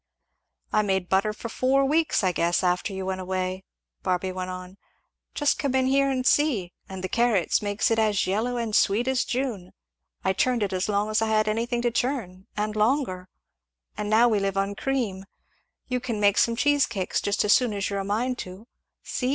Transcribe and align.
"I 0.73 0.81
made 0.81 1.09
butter 1.09 1.31
for 1.31 1.47
four 1.47 1.85
weeks, 1.85 2.23
I 2.23 2.31
guess, 2.31 2.63
after 2.63 2.91
you 2.91 3.05
went 3.05 3.21
away," 3.21 3.65
Barby 4.01 4.31
went 4.31 4.49
on; 4.49 4.77
"just 5.35 5.59
come 5.59 5.75
in 5.75 5.85
here 5.85 6.09
and 6.09 6.25
see 6.25 6.73
and 6.89 7.03
the 7.03 7.07
carrots 7.07 7.61
makes 7.61 7.91
it 7.91 7.99
as 7.99 8.25
yellow 8.25 8.57
and 8.57 8.75
sweet 8.75 9.07
as 9.07 9.23
June 9.23 9.73
I 10.23 10.33
churned 10.33 10.63
as 10.73 10.89
long 10.89 11.11
as 11.11 11.21
I 11.21 11.27
had 11.27 11.47
anything 11.47 11.83
to 11.83 11.91
churn, 11.91 12.47
and 12.57 12.75
longer; 12.75 13.29
and 13.95 14.09
now 14.09 14.27
we 14.27 14.39
live 14.39 14.57
on 14.57 14.73
cream 14.73 15.25
you 15.87 15.99
can 15.99 16.19
make 16.19 16.39
some 16.39 16.55
cheesecakes 16.55 17.21
just 17.21 17.45
as 17.45 17.53
soon 17.53 17.71
as 17.71 17.91
you're 17.91 17.99
a 17.99 18.03
mind 18.03 18.39
to, 18.39 18.65
see! 19.03 19.29